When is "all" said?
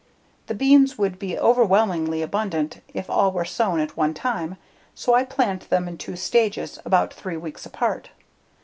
3.07-3.31